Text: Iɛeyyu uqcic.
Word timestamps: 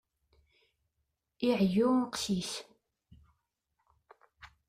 Iɛeyyu 1.49 1.87
uqcic. 2.03 2.51